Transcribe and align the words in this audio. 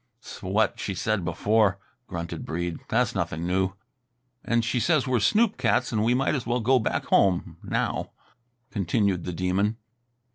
"'S 0.19 0.41
what 0.41 0.79
she 0.79 0.95
said 0.95 1.23
before," 1.23 1.77
grunted 2.07 2.43
Breede. 2.43 2.79
"Tha's 2.89 3.13
nothing 3.13 3.45
new." 3.45 3.73
"And 4.43 4.65
she 4.65 4.79
says 4.79 5.05
we're 5.07 5.19
snoop 5.19 5.57
cats 5.57 5.91
and 5.91 6.03
we 6.03 6.15
might 6.15 6.33
as 6.33 6.47
well 6.47 6.59
go 6.59 6.79
back 6.79 7.05
home 7.05 7.57
now," 7.61 8.09
continued 8.71 9.25
the 9.25 9.33
Demon. 9.33 9.77